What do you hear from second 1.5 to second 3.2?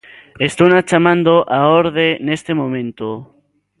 á orde neste momento.